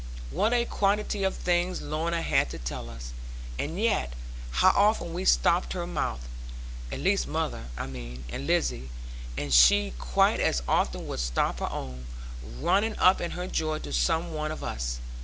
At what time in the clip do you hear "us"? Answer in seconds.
2.89-3.11, 14.63-14.97